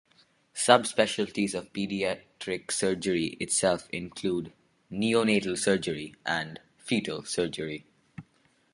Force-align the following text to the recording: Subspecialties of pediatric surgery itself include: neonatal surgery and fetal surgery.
Subspecialties 0.55 1.53
of 1.53 1.71
pediatric 1.73 2.71
surgery 2.71 3.37
itself 3.39 3.87
include: 3.91 4.51
neonatal 4.91 5.55
surgery 5.55 6.15
and 6.25 6.59
fetal 6.79 7.23
surgery. 7.23 7.85